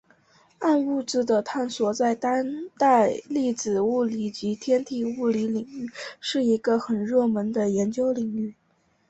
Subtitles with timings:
[0.57, 2.43] 暗物质的探测在当
[2.75, 5.87] 代粒子物理及天体物理领域
[6.19, 8.55] 是一个很热门的研究领域。